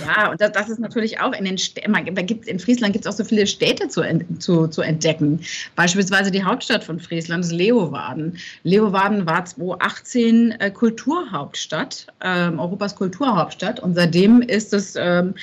ja, 0.00 0.30
und 0.30 0.40
das, 0.40 0.52
das, 0.52 0.70
ist 0.70 0.78
natürlich 0.78 1.20
auch 1.20 1.34
in 1.34 1.44
den 1.44 1.58
Städten, 1.58 1.94
in 1.94 2.58
Friesland 2.58 2.94
gibt 2.94 3.04
es 3.04 3.12
auch 3.12 3.16
so 3.16 3.24
viele 3.24 3.46
Städte 3.46 3.88
zu, 3.88 4.02
zu, 4.38 4.68
zu 4.68 4.80
entdecken. 4.80 5.40
Beispielsweise 5.76 6.30
die 6.30 6.42
Hauptstadt 6.42 6.84
von 6.84 6.98
Friesland 7.00 7.44
ist 7.44 7.52
Leeuwarden. 7.52 8.38
Leeuwarden 8.62 9.26
war 9.26 9.44
2018 9.44 10.52
äh, 10.52 10.70
Kulturhauptstadt, 10.70 12.06
äh, 12.20 12.48
Europas 12.50 12.96
Kulturhauptstadt 12.96 13.80
und 13.80 13.94
seitdem 13.94 14.40
ist 14.40 14.53
es 14.54 14.94
ähm, 14.96 15.34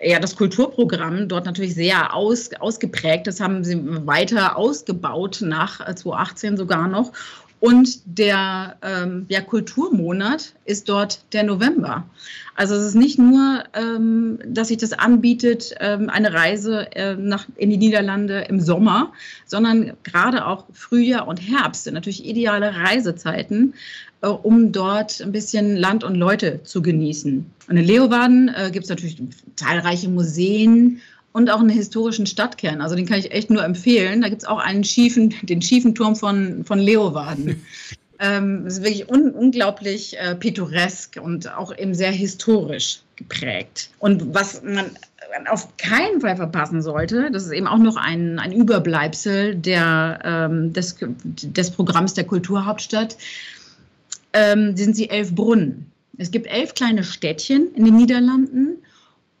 ja 0.00 0.20
das 0.20 0.36
Kulturprogramm 0.36 1.28
dort 1.28 1.46
natürlich 1.46 1.74
sehr 1.74 2.14
aus, 2.14 2.50
ausgeprägt. 2.60 3.26
Das 3.26 3.40
haben 3.40 3.64
sie 3.64 3.80
weiter 4.06 4.56
ausgebaut 4.56 5.38
nach 5.40 5.78
2018 5.94 6.56
sogar 6.56 6.88
noch. 6.88 7.12
Und 7.60 8.00
der 8.04 8.76
ähm, 8.82 9.26
ja, 9.28 9.40
Kulturmonat 9.40 10.54
ist 10.64 10.88
dort 10.88 11.20
der 11.32 11.42
November. 11.42 12.04
Also 12.54 12.74
es 12.74 12.84
ist 12.84 12.94
nicht 12.94 13.18
nur, 13.18 13.64
ähm, 13.74 14.38
dass 14.46 14.68
sich 14.68 14.78
das 14.78 14.92
anbietet, 14.92 15.74
ähm, 15.80 16.08
eine 16.08 16.32
Reise 16.32 16.86
äh, 16.94 17.16
nach, 17.16 17.46
in 17.56 17.70
die 17.70 17.76
Niederlande 17.76 18.46
im 18.48 18.60
Sommer, 18.60 19.12
sondern 19.46 19.92
gerade 20.04 20.46
auch 20.46 20.66
Frühjahr 20.72 21.26
und 21.26 21.38
Herbst 21.38 21.84
sind 21.84 21.94
natürlich 21.94 22.24
ideale 22.24 22.74
Reisezeiten, 22.74 23.74
äh, 24.22 24.28
um 24.28 24.70
dort 24.70 25.20
ein 25.20 25.32
bisschen 25.32 25.76
Land 25.76 26.04
und 26.04 26.14
Leute 26.14 26.62
zu 26.62 26.80
genießen. 26.80 27.44
Und 27.68 27.76
in 27.76 27.86
Leeuwarden 27.86 28.48
äh, 28.54 28.70
gibt 28.72 28.84
es 28.84 28.90
natürlich 28.90 29.20
zahlreiche 29.56 30.08
Museen 30.08 31.00
und 31.38 31.50
auch 31.50 31.60
einen 31.60 31.68
historischen 31.68 32.26
Stadtkern. 32.26 32.80
Also 32.80 32.96
den 32.96 33.06
kann 33.06 33.20
ich 33.20 33.30
echt 33.30 33.48
nur 33.48 33.64
empfehlen. 33.64 34.22
Da 34.22 34.28
gibt 34.28 34.42
es 34.42 34.48
auch 34.48 34.58
einen 34.58 34.82
schiefen, 34.82 35.32
den 35.42 35.62
schiefen 35.62 35.94
Turm 35.94 36.16
von, 36.16 36.64
von 36.64 36.80
Leeuwarden. 36.80 37.62
ähm, 38.18 38.66
ist 38.66 38.82
wirklich 38.82 39.08
un 39.08 39.30
unglaublich 39.30 40.18
äh, 40.18 40.34
pittoresk 40.34 41.20
und 41.22 41.56
auch 41.56 41.76
eben 41.78 41.94
sehr 41.94 42.10
historisch 42.10 43.02
geprägt. 43.14 43.90
Und 44.00 44.34
was 44.34 44.62
man 44.64 44.86
auf 45.48 45.76
keinen 45.76 46.20
Fall 46.20 46.34
verpassen 46.34 46.82
sollte, 46.82 47.30
das 47.30 47.44
ist 47.44 47.52
eben 47.52 47.68
auch 47.68 47.78
noch 47.78 47.96
ein, 47.96 48.40
ein 48.40 48.50
Überbleibsel 48.50 49.54
der, 49.54 50.18
ähm, 50.24 50.72
des, 50.72 50.96
des 51.24 51.70
Programms 51.70 52.14
der 52.14 52.24
Kulturhauptstadt, 52.24 53.16
ähm, 54.32 54.76
sind 54.76 54.96
sie 54.96 55.08
elf 55.08 55.32
Brunnen. 55.32 55.86
Es 56.16 56.32
gibt 56.32 56.48
elf 56.48 56.74
kleine 56.74 57.04
Städtchen 57.04 57.68
in 57.76 57.84
den 57.84 57.94
Niederlanden 57.94 58.78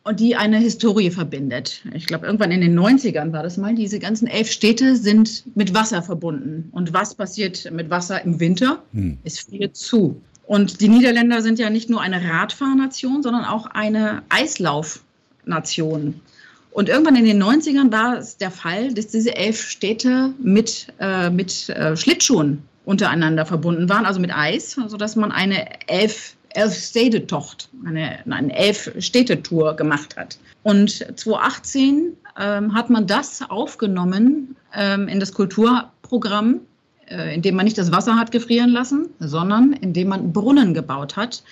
und 0.08 0.20
die 0.20 0.36
eine 0.36 0.56
Historie 0.56 1.10
verbindet. 1.10 1.82
Ich 1.92 2.06
glaube, 2.06 2.24
irgendwann 2.24 2.50
in 2.50 2.62
den 2.62 2.78
90ern 2.78 3.30
war 3.32 3.42
das 3.42 3.58
mal. 3.58 3.74
Diese 3.74 3.98
ganzen 3.98 4.26
elf 4.26 4.50
Städte 4.50 4.96
sind 4.96 5.44
mit 5.54 5.74
Wasser 5.74 6.02
verbunden. 6.02 6.70
Und 6.72 6.94
was 6.94 7.14
passiert 7.14 7.70
mit 7.70 7.90
Wasser 7.90 8.24
im 8.24 8.40
Winter? 8.40 8.82
Hm. 8.94 9.18
Es 9.24 9.40
friert 9.40 9.76
zu. 9.76 10.22
Und 10.46 10.80
die 10.80 10.88
Niederländer 10.88 11.42
sind 11.42 11.58
ja 11.58 11.68
nicht 11.68 11.90
nur 11.90 12.00
eine 12.00 12.24
Radfahrnation, 12.24 13.22
sondern 13.22 13.44
auch 13.44 13.66
eine 13.66 14.22
Eislaufnation. 14.30 16.22
Und 16.70 16.88
irgendwann 16.88 17.16
in 17.16 17.26
den 17.26 17.42
90ern 17.42 17.92
war 17.92 18.16
es 18.16 18.38
der 18.38 18.50
Fall, 18.50 18.94
dass 18.94 19.08
diese 19.08 19.36
elf 19.36 19.60
Städte 19.60 20.32
mit, 20.42 20.86
äh, 21.00 21.28
mit 21.28 21.68
äh, 21.68 21.98
Schlittschuhen 21.98 22.62
untereinander 22.86 23.44
verbunden 23.44 23.90
waren, 23.90 24.06
also 24.06 24.20
mit 24.20 24.34
Eis, 24.34 24.70
sodass 24.86 25.16
man 25.16 25.32
eine 25.32 25.86
elf 25.86 26.34
Elf-Städte-Tocht, 26.58 27.68
eine, 27.84 28.18
eine 28.28 28.56
Elf-Städte-Tour 28.56 29.74
gemacht 29.74 30.16
hat. 30.16 30.38
Und 30.62 30.90
2018 30.90 32.16
ähm, 32.38 32.74
hat 32.74 32.90
man 32.90 33.06
das 33.06 33.42
aufgenommen 33.48 34.56
ähm, 34.74 35.08
in 35.08 35.20
das 35.20 35.32
Kulturprogramm, 35.32 36.60
äh, 37.08 37.34
indem 37.34 37.56
man 37.56 37.64
nicht 37.64 37.78
das 37.78 37.92
Wasser 37.92 38.16
hat 38.16 38.32
gefrieren 38.32 38.70
lassen, 38.70 39.08
sondern 39.18 39.72
indem 39.72 40.08
man 40.08 40.32
Brunnen 40.32 40.74
gebaut 40.74 41.16
hat 41.16 41.42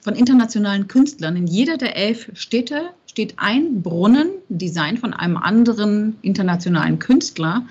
von 0.00 0.14
internationalen 0.14 0.88
Künstlern. 0.88 1.36
In 1.36 1.46
jeder 1.46 1.76
der 1.76 1.96
elf 1.96 2.30
Städte 2.34 2.90
steht 3.06 3.34
ein 3.38 3.82
Brunnen, 3.82 4.28
Design 4.48 4.98
von 4.98 5.12
einem 5.12 5.36
anderen 5.36 6.16
internationalen 6.22 6.98
Künstler, 6.98 7.64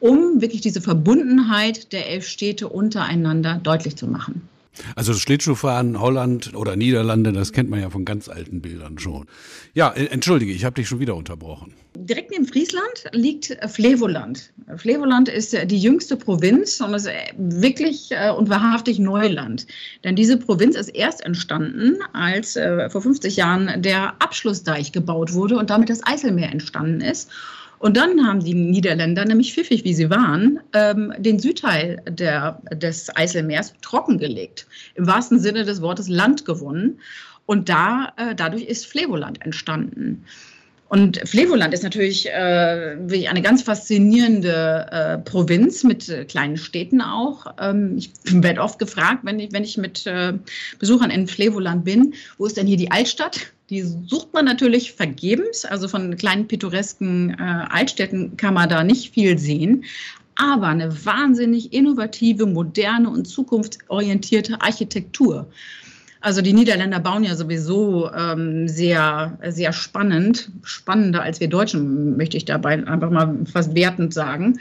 um 0.00 0.40
wirklich 0.40 0.60
diese 0.60 0.80
Verbundenheit 0.80 1.92
der 1.92 2.08
elf 2.08 2.26
Städte 2.26 2.68
untereinander 2.68 3.60
deutlich 3.62 3.96
zu 3.96 4.06
machen. 4.06 4.48
Also 4.96 5.12
Schlittschuhfahren, 5.12 6.00
Holland 6.00 6.54
oder 6.54 6.76
Niederlande, 6.76 7.32
das 7.32 7.52
kennt 7.52 7.68
man 7.68 7.80
ja 7.80 7.90
von 7.90 8.04
ganz 8.04 8.28
alten 8.28 8.62
Bildern 8.62 8.98
schon. 8.98 9.26
Ja, 9.74 9.90
äh, 9.90 10.06
entschuldige, 10.06 10.52
ich 10.52 10.64
habe 10.64 10.74
dich 10.74 10.88
schon 10.88 10.98
wieder 10.98 11.14
unterbrochen. 11.14 11.74
Direkt 11.94 12.30
neben 12.30 12.46
Friesland 12.46 13.04
liegt 13.12 13.56
Flevoland. 13.68 14.52
Flevoland 14.76 15.28
ist 15.28 15.52
die 15.52 15.78
jüngste 15.78 16.16
Provinz 16.16 16.80
und 16.80 16.94
ist 16.94 17.08
wirklich 17.36 18.10
äh, 18.12 18.30
und 18.30 18.48
wahrhaftig 18.48 18.98
Neuland. 18.98 19.66
Denn 20.04 20.16
diese 20.16 20.38
Provinz 20.38 20.74
ist 20.74 20.88
erst 20.88 21.22
entstanden, 21.22 21.98
als 22.14 22.56
äh, 22.56 22.88
vor 22.88 23.02
50 23.02 23.36
Jahren 23.36 23.82
der 23.82 24.14
Abschlussdeich 24.22 24.92
gebaut 24.92 25.34
wurde 25.34 25.58
und 25.58 25.68
damit 25.68 25.90
das 25.90 26.04
Eiselmeer 26.06 26.50
entstanden 26.50 27.02
ist. 27.02 27.30
Und 27.82 27.96
dann 27.96 28.24
haben 28.24 28.44
die 28.44 28.54
Niederländer, 28.54 29.24
nämlich 29.24 29.54
pfiffig 29.54 29.82
wie 29.82 29.92
sie 29.92 30.08
waren, 30.08 30.60
ähm, 30.72 31.12
den 31.18 31.40
Südteil 31.40 32.00
der, 32.08 32.62
des 32.72 33.14
Eiselmeers 33.16 33.74
trockengelegt. 33.82 34.68
Im 34.94 35.08
wahrsten 35.08 35.40
Sinne 35.40 35.64
des 35.64 35.82
Wortes 35.82 36.06
Land 36.06 36.44
gewonnen. 36.44 37.00
Und 37.44 37.68
da, 37.68 38.12
äh, 38.16 38.36
dadurch 38.36 38.62
ist 38.62 38.86
Flevoland 38.86 39.44
entstanden. 39.44 40.24
Und 40.90 41.28
Flevoland 41.28 41.74
ist 41.74 41.82
natürlich 41.82 42.28
äh, 42.28 42.96
eine 43.28 43.42
ganz 43.42 43.62
faszinierende 43.62 44.86
äh, 44.92 45.18
Provinz 45.18 45.82
mit 45.82 46.08
äh, 46.08 46.24
kleinen 46.24 46.58
Städten 46.58 47.00
auch. 47.00 47.46
Ähm, 47.58 47.96
ich 47.98 48.12
werde 48.30 48.60
oft 48.60 48.78
gefragt, 48.78 49.24
wenn 49.24 49.40
ich, 49.40 49.52
wenn 49.52 49.64
ich 49.64 49.76
mit 49.76 50.06
äh, 50.06 50.34
Besuchern 50.78 51.10
in 51.10 51.26
Flevoland 51.26 51.84
bin, 51.84 52.14
wo 52.38 52.46
ist 52.46 52.56
denn 52.56 52.68
hier 52.68 52.76
die 52.76 52.92
Altstadt? 52.92 53.52
Die 53.72 53.80
sucht 53.80 54.34
man 54.34 54.44
natürlich 54.44 54.92
vergebens. 54.92 55.64
Also 55.64 55.88
von 55.88 56.14
kleinen 56.18 56.46
pittoresken 56.46 57.30
äh, 57.30 57.64
Altstädten 57.70 58.36
kann 58.36 58.52
man 58.52 58.68
da 58.68 58.84
nicht 58.84 59.14
viel 59.14 59.38
sehen. 59.38 59.84
Aber 60.34 60.66
eine 60.66 61.06
wahnsinnig 61.06 61.72
innovative, 61.72 62.44
moderne 62.44 63.08
und 63.08 63.24
zukunftsorientierte 63.24 64.60
Architektur. 64.60 65.46
Also 66.20 66.42
die 66.42 66.52
Niederländer 66.52 67.00
bauen 67.00 67.24
ja 67.24 67.34
sowieso 67.34 68.10
ähm, 68.12 68.68
sehr, 68.68 69.38
sehr 69.48 69.72
spannend, 69.72 70.50
spannender 70.62 71.22
als 71.22 71.40
wir 71.40 71.48
Deutschen, 71.48 72.18
möchte 72.18 72.36
ich 72.36 72.44
dabei 72.44 72.86
einfach 72.86 73.10
mal 73.10 73.38
fast 73.50 73.74
wertend 73.74 74.12
sagen. 74.12 74.58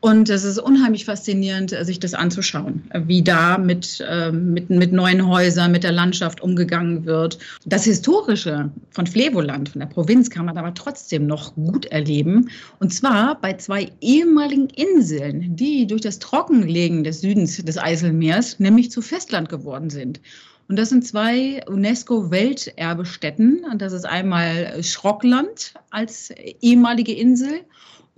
Und 0.00 0.30
es 0.30 0.44
ist 0.44 0.58
unheimlich 0.58 1.04
faszinierend, 1.06 1.70
sich 1.82 1.98
das 1.98 2.14
anzuschauen, 2.14 2.84
wie 3.06 3.22
da 3.22 3.58
mit, 3.58 4.04
äh, 4.08 4.30
mit, 4.30 4.70
mit 4.70 4.92
neuen 4.92 5.26
Häusern, 5.26 5.72
mit 5.72 5.82
der 5.82 5.90
Landschaft 5.90 6.40
umgegangen 6.40 7.04
wird. 7.04 7.38
Das 7.66 7.82
Historische 7.82 8.70
von 8.90 9.08
Flevoland, 9.08 9.70
von 9.70 9.80
der 9.80 9.88
Provinz, 9.88 10.30
kann 10.30 10.46
man 10.46 10.56
aber 10.56 10.72
trotzdem 10.72 11.26
noch 11.26 11.56
gut 11.56 11.86
erleben. 11.86 12.48
Und 12.78 12.94
zwar 12.94 13.40
bei 13.40 13.54
zwei 13.54 13.90
ehemaligen 14.00 14.68
Inseln, 14.70 15.56
die 15.56 15.88
durch 15.88 16.02
das 16.02 16.20
Trockenlegen 16.20 17.02
des 17.02 17.20
Südens 17.20 17.56
des 17.56 17.76
Eiselmeers 17.76 18.60
nämlich 18.60 18.92
zu 18.92 19.02
Festland 19.02 19.48
geworden 19.48 19.90
sind. 19.90 20.20
Und 20.68 20.78
das 20.78 20.90
sind 20.90 21.04
zwei 21.06 21.60
UNESCO-Welterbestätten. 21.66 23.64
Das 23.78 23.92
ist 23.92 24.04
einmal 24.04 24.80
Schrockland 24.84 25.74
als 25.90 26.30
ehemalige 26.60 27.14
Insel 27.14 27.62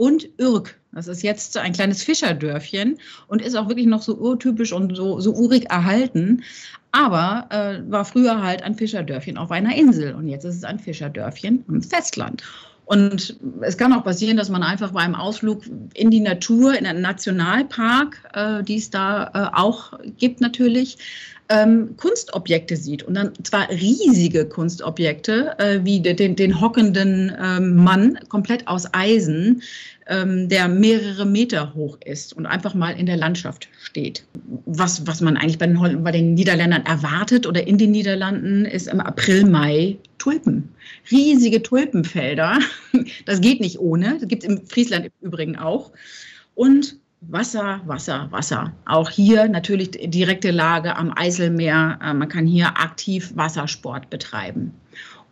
und 0.01 0.31
Irk. 0.39 0.81
Das 0.93 1.09
ist 1.09 1.23
jetzt 1.23 1.59
ein 1.59 1.75
kleines 1.75 2.03
Fischerdörfchen 2.03 2.99
und 3.29 3.43
ist 3.43 3.55
auch 3.55 3.69
wirklich 3.69 3.87
noch 3.87 4.01
so 4.01 4.17
urtypisch 4.17 4.73
und 4.73 4.97
so, 4.97 5.21
so 5.21 5.35
urig 5.35 5.71
erhalten. 5.71 6.43
Aber 6.91 7.47
äh, 7.51 7.83
war 7.93 8.07
früher 8.07 8.43
halt 8.43 8.63
ein 8.63 8.75
Fischerdörfchen 8.75 9.37
auf 9.37 9.51
einer 9.51 9.77
Insel 9.77 10.15
und 10.15 10.27
jetzt 10.27 10.45
ist 10.45 10.57
es 10.57 10.65
ein 10.65 10.79
Fischerdörfchen 10.79 11.67
im 11.69 11.83
Festland. 11.83 12.43
Und 12.87 13.37
es 13.61 13.77
kann 13.77 13.93
auch 13.93 14.03
passieren, 14.03 14.39
dass 14.39 14.49
man 14.49 14.63
einfach 14.63 14.93
beim 14.93 15.15
Ausflug 15.15 15.65
in 15.93 16.11
die 16.11 16.21
Natur, 16.21 16.77
in 16.79 16.87
einen 16.87 17.03
Nationalpark, 17.03 18.23
äh, 18.33 18.65
die 18.65 18.79
es 18.79 18.89
da 18.89 19.31
äh, 19.35 19.55
auch 19.55 19.93
gibt 20.17 20.41
natürlich, 20.41 20.97
ähm, 21.51 21.97
Kunstobjekte 21.97 22.77
sieht. 22.77 23.03
Und 23.03 23.15
dann 23.15 23.33
zwar 23.43 23.69
riesige 23.69 24.47
Kunstobjekte, 24.47 25.59
äh, 25.59 25.81
wie 25.85 26.01
den, 26.01 26.37
den 26.37 26.61
hockenden 26.61 27.33
ähm, 27.43 27.75
Mann, 27.75 28.19
komplett 28.29 28.67
aus 28.69 28.87
Eisen, 28.95 29.63
ähm, 30.07 30.49
der 30.49 30.69
mehrere 30.69 31.27
Meter 31.27 31.75
hoch 31.75 31.99
ist 32.05 32.33
und 32.33 32.47
einfach 32.47 32.75
mal 32.75 32.93
in 32.93 33.07
der 33.07 33.17
Landschaft 33.17 33.69
steht. 33.83 34.25
Was, 34.65 35.07
was 35.07 35.21
man 35.21 35.37
eigentlich 35.37 35.59
bei 35.59 35.67
den, 35.67 36.05
bei 36.05 36.13
den 36.13 36.35
Niederländern 36.35 36.87
erwartet 36.87 37.47
oder 37.47 37.67
in 37.67 37.79
den 37.79 37.91
Niederlanden, 37.91 38.65
ist 38.65 38.89
im 38.89 39.01
April, 39.01 39.45
Mai 39.45 39.97
Tulpen. 40.19 40.69
Riesige 41.11 41.63
Tulpenfelder. 41.63 42.59
Das 43.25 43.41
geht 43.41 43.61
nicht 43.61 43.79
ohne. 43.79 44.19
Das 44.19 44.29
gibt 44.29 44.43
es 44.43 44.49
im 44.49 44.67
Friesland 44.67 45.07
im 45.07 45.29
Übrigen 45.29 45.57
auch. 45.57 45.91
Und 46.55 46.97
Wasser, 47.23 47.81
Wasser, 47.87 48.29
Wasser. 48.31 48.73
Auch 48.87 49.11
hier 49.11 49.47
natürlich 49.49 49.91
direkte 49.91 50.51
Lage 50.51 50.97
am 50.97 51.13
Eiselmeer. 51.15 51.99
Äh, 52.03 52.15
man 52.15 52.29
kann 52.29 52.47
hier 52.47 52.69
aktiv 52.79 53.33
Wassersport 53.35 54.09
betreiben. 54.11 54.75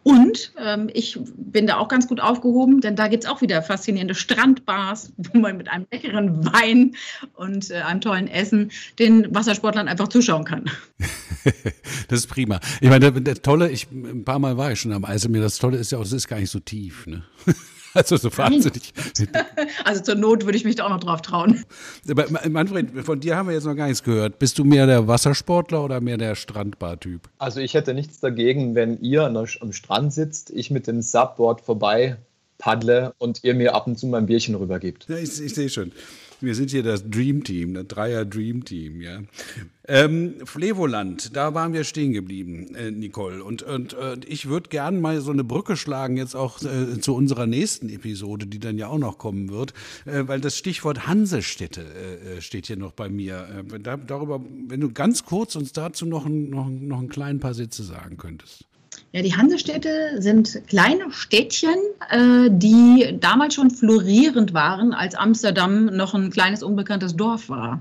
Und 0.02 0.52
ähm, 0.58 0.88
ich 0.94 1.18
bin 1.36 1.66
da 1.66 1.76
auch 1.76 1.88
ganz 1.88 2.06
gut 2.06 2.20
aufgehoben, 2.20 2.80
denn 2.80 2.96
da 2.96 3.08
gibt 3.08 3.24
es 3.24 3.30
auch 3.30 3.42
wieder 3.42 3.62
faszinierende 3.62 4.14
Strandbars, 4.14 5.12
wo 5.16 5.38
man 5.38 5.56
mit 5.56 5.68
einem 5.68 5.86
leckeren 5.90 6.46
Wein 6.46 6.94
und 7.34 7.70
äh, 7.70 7.76
einem 7.76 8.00
tollen 8.00 8.28
Essen 8.28 8.70
den 8.98 9.34
Wassersportlern 9.34 9.88
einfach 9.88 10.08
zuschauen 10.08 10.44
kann. 10.44 10.70
das 12.08 12.20
ist 12.20 12.26
prima. 12.28 12.60
Ich 12.80 12.88
meine, 12.88 13.12
das 13.12 13.42
Tolle, 13.42 13.70
ich 13.70 13.90
ein 13.90 14.24
paar 14.24 14.38
Mal 14.38 14.56
war 14.56 14.72
ich 14.72 14.80
schon 14.80 14.92
am 14.92 15.04
Eiselmeer, 15.04 15.42
das 15.42 15.58
Tolle 15.58 15.78
ist 15.78 15.92
ja 15.92 15.98
auch, 15.98 16.02
es 16.02 16.12
ist 16.12 16.28
gar 16.28 16.38
nicht 16.38 16.50
so 16.50 16.60
tief. 16.60 17.06
Ne? 17.06 17.24
Also 17.94 18.16
so 18.16 18.36
wahnsinnig. 18.36 18.92
Also 19.84 20.02
zur 20.02 20.14
Not 20.14 20.44
würde 20.44 20.56
ich 20.56 20.64
mich 20.64 20.76
da 20.76 20.84
auch 20.84 20.90
noch 20.90 21.00
drauf 21.00 21.22
trauen. 21.22 21.64
Aber 22.08 22.26
Manfred, 22.48 22.90
von 23.04 23.20
dir 23.20 23.36
haben 23.36 23.48
wir 23.48 23.54
jetzt 23.54 23.64
noch 23.64 23.74
gar 23.74 23.86
nichts 23.86 24.02
gehört. 24.02 24.38
Bist 24.38 24.58
du 24.58 24.64
mehr 24.64 24.86
der 24.86 25.08
Wassersportler 25.08 25.84
oder 25.84 26.00
mehr 26.00 26.16
der 26.16 26.34
Strandbar-Typ? 26.34 27.28
Also 27.38 27.60
ich 27.60 27.74
hätte 27.74 27.94
nichts 27.94 28.20
dagegen, 28.20 28.74
wenn 28.74 29.00
ihr 29.00 29.24
am 29.24 29.72
Strand 29.72 30.12
sitzt, 30.12 30.50
ich 30.50 30.70
mit 30.70 30.86
dem 30.86 31.02
Subboard 31.02 31.60
vorbei 31.60 32.18
paddle 32.58 33.14
und 33.18 33.44
ihr 33.44 33.54
mir 33.54 33.74
ab 33.74 33.86
und 33.86 33.98
zu 33.98 34.06
mein 34.06 34.26
Bierchen 34.26 34.54
rübergibt. 34.54 35.06
Ja, 35.08 35.16
ich, 35.16 35.40
ich 35.40 35.54
sehe 35.54 35.68
schon. 35.68 35.92
Wir 36.40 36.54
sind 36.54 36.70
hier 36.70 36.84
das 36.84 37.08
Dream 37.08 37.42
Team, 37.42 37.74
das 37.74 37.88
Dreier 37.88 38.24
Dream 38.24 38.64
Team, 38.64 39.00
ja. 39.00 39.22
Ähm, 39.88 40.34
Flevoland, 40.44 41.34
da 41.34 41.54
waren 41.54 41.72
wir 41.72 41.82
stehen 41.82 42.12
geblieben, 42.12 42.74
äh, 42.76 42.90
Nicole. 42.90 43.42
Und, 43.42 43.62
und 43.62 43.94
äh, 43.94 44.16
ich 44.26 44.46
würde 44.48 44.68
gerne 44.68 45.00
mal 45.00 45.20
so 45.20 45.32
eine 45.32 45.42
Brücke 45.42 45.76
schlagen, 45.76 46.16
jetzt 46.16 46.36
auch 46.36 46.62
äh, 46.62 47.00
zu 47.00 47.14
unserer 47.14 47.46
nächsten 47.46 47.88
Episode, 47.88 48.46
die 48.46 48.60
dann 48.60 48.78
ja 48.78 48.86
auch 48.88 48.98
noch 48.98 49.18
kommen 49.18 49.48
wird, 49.50 49.72
äh, 50.04 50.28
weil 50.28 50.40
das 50.40 50.56
Stichwort 50.56 51.06
Hansestädte 51.08 51.80
äh, 51.82 52.36
äh, 52.36 52.40
steht 52.40 52.66
hier 52.66 52.76
noch 52.76 52.92
bei 52.92 53.08
mir. 53.08 53.64
Da, 53.82 53.96
darüber, 53.96 54.40
wenn 54.68 54.80
du 54.80 54.92
ganz 54.92 55.24
kurz 55.24 55.56
uns 55.56 55.72
dazu 55.72 56.06
noch, 56.06 56.26
ein, 56.26 56.50
noch, 56.50 56.68
noch 56.68 57.00
ein 57.00 57.08
kleinen 57.08 57.40
paar 57.40 57.54
Sätze 57.54 57.82
sagen 57.82 58.16
könntest. 58.16 58.68
Ja, 59.12 59.22
die 59.22 59.34
Hansestädte 59.34 60.20
sind 60.20 60.60
kleine 60.66 61.10
Städtchen, 61.10 61.76
äh, 62.10 62.50
die 62.50 63.16
damals 63.18 63.54
schon 63.54 63.70
florierend 63.70 64.52
waren, 64.52 64.92
als 64.92 65.14
Amsterdam 65.14 65.86
noch 65.86 66.14
ein 66.14 66.30
kleines 66.30 66.62
unbekanntes 66.62 67.16
Dorf 67.16 67.48
war. 67.48 67.80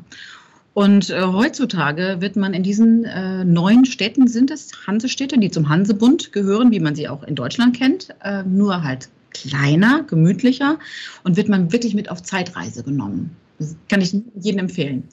Und 0.74 1.10
äh, 1.10 1.24
heutzutage 1.24 2.18
wird 2.20 2.36
man 2.38 2.54
in 2.54 2.64
diesen 2.64 3.04
äh, 3.04 3.44
neuen 3.44 3.86
Städten, 3.86 4.28
sind 4.28 4.52
es 4.52 4.72
Hansestädte, 4.88 5.38
die 5.38 5.52
zum 5.52 5.68
Hansebund 5.68 6.32
gehören, 6.32 6.72
wie 6.72 6.80
man 6.80 6.96
sie 6.96 7.10
auch 7.10 7.24
in 7.24 7.36
Deutschland 7.36 7.76
kennt, 7.76 8.10
äh, 8.24 8.44
nur 8.44 8.84
halt 8.84 9.10
kleiner, 9.32 10.04
gemütlicher 10.04 10.80
und 11.24 11.36
wird 11.36 11.50
man 11.50 11.74
wirklich 11.74 11.94
mit 11.94 12.10
auf 12.10 12.24
Zeitreise 12.24 12.84
genommen. 12.84 13.36
Das 13.60 13.76
kann 13.90 14.02
ich 14.02 14.16
jedem 14.36 14.60
empfehlen. 14.60 15.04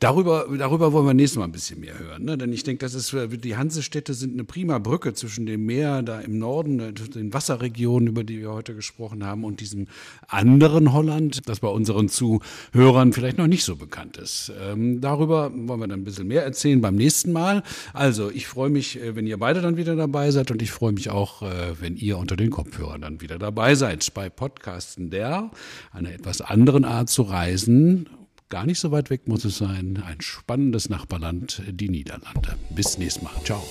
Darüber, 0.00 0.46
darüber 0.56 0.92
wollen 0.92 1.06
wir 1.06 1.14
nächstes 1.14 1.38
Mal 1.38 1.44
ein 1.44 1.52
bisschen 1.52 1.80
mehr 1.80 1.98
hören. 1.98 2.24
Ne? 2.24 2.38
Denn 2.38 2.52
ich 2.52 2.62
denke, 2.62 2.84
das 2.84 2.94
ist, 2.94 3.12
äh, 3.12 3.28
die 3.28 3.56
Hansestädte 3.56 4.14
sind 4.14 4.34
eine 4.34 4.44
prima 4.44 4.78
Brücke 4.78 5.14
zwischen 5.14 5.46
dem 5.46 5.66
Meer 5.66 6.02
da 6.02 6.20
im 6.20 6.38
Norden, 6.38 6.80
äh, 6.80 6.92
den 6.92 7.32
Wasserregionen, 7.32 8.08
über 8.08 8.24
die 8.24 8.40
wir 8.40 8.52
heute 8.52 8.74
gesprochen 8.74 9.24
haben, 9.24 9.44
und 9.44 9.60
diesem 9.60 9.86
anderen 10.28 10.92
Holland, 10.92 11.48
das 11.48 11.60
bei 11.60 11.68
unseren 11.68 12.08
Zuhörern 12.08 13.12
vielleicht 13.12 13.38
noch 13.38 13.46
nicht 13.46 13.64
so 13.64 13.76
bekannt 13.76 14.16
ist. 14.16 14.52
Ähm, 14.60 15.00
darüber 15.00 15.50
wollen 15.52 15.80
wir 15.80 15.88
dann 15.88 16.00
ein 16.00 16.04
bisschen 16.04 16.28
mehr 16.28 16.44
erzählen 16.44 16.80
beim 16.80 16.96
nächsten 16.96 17.32
Mal. 17.32 17.62
Also, 17.92 18.30
ich 18.30 18.46
freue 18.46 18.70
mich, 18.70 19.00
äh, 19.00 19.16
wenn 19.16 19.26
ihr 19.26 19.38
beide 19.38 19.60
dann 19.60 19.76
wieder 19.76 19.96
dabei 19.96 20.30
seid 20.30 20.50
und 20.50 20.62
ich 20.62 20.70
freue 20.70 20.92
mich 20.92 21.10
auch, 21.10 21.42
wenn 21.80 21.96
ihr 21.96 22.18
unter 22.18 22.36
den 22.36 22.50
Kopfhörern 22.50 23.00
dann 23.00 23.20
wieder 23.20 23.38
dabei 23.38 23.74
seid 23.74 24.12
bei 24.14 24.28
Podcasten 24.28 25.10
der, 25.10 25.50
einer 25.92 26.12
etwas 26.12 26.40
anderen 26.40 26.84
Art 26.84 27.08
zu 27.08 27.22
reisen 27.22 28.08
Gar 28.48 28.66
nicht 28.66 28.78
so 28.78 28.90
weit 28.92 29.10
weg 29.10 29.26
muss 29.26 29.44
es 29.44 29.58
sein. 29.58 30.02
Ein 30.04 30.20
spannendes 30.20 30.88
Nachbarland, 30.88 31.62
die 31.66 31.88
Niederlande. 31.88 32.56
Bis 32.70 32.98
nächstes 32.98 33.22
Mal. 33.22 33.32
Ciao. 33.44 33.62